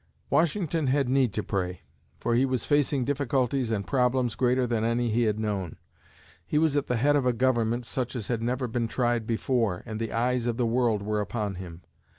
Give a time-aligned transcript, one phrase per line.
[0.31, 1.81] Washington had need to pray,
[2.19, 5.75] for he was facing difficulties and problems greater than any he had known.
[6.43, 9.83] He was at the head of a government, such as had never been tried before,
[9.85, 11.83] and the eyes of the world were upon him.